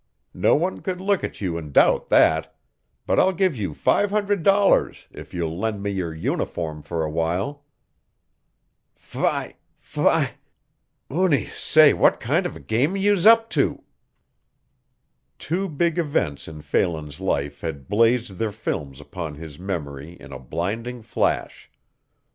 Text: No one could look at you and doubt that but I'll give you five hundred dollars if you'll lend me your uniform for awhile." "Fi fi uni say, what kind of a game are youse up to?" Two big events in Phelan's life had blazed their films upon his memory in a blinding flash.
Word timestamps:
No 0.33 0.55
one 0.55 0.79
could 0.81 0.99
look 0.99 1.23
at 1.23 1.41
you 1.41 1.59
and 1.59 1.71
doubt 1.71 2.09
that 2.09 2.55
but 3.05 3.19
I'll 3.19 3.33
give 3.33 3.55
you 3.55 3.75
five 3.75 4.09
hundred 4.09 4.41
dollars 4.41 5.05
if 5.11 5.31
you'll 5.31 5.55
lend 5.59 5.83
me 5.83 5.91
your 5.91 6.11
uniform 6.11 6.81
for 6.81 7.03
awhile." 7.03 7.65
"Fi 8.95 9.57
fi 9.77 10.31
uni 11.07 11.45
say, 11.45 11.93
what 11.93 12.19
kind 12.19 12.47
of 12.47 12.55
a 12.55 12.59
game 12.59 12.95
are 12.95 12.97
youse 12.97 13.27
up 13.27 13.47
to?" 13.51 13.83
Two 15.37 15.69
big 15.69 15.99
events 15.99 16.47
in 16.47 16.63
Phelan's 16.63 17.19
life 17.19 17.61
had 17.61 17.87
blazed 17.87 18.39
their 18.39 18.51
films 18.51 18.99
upon 19.01 19.35
his 19.35 19.59
memory 19.59 20.13
in 20.19 20.31
a 20.33 20.39
blinding 20.39 21.03
flash. 21.03 21.69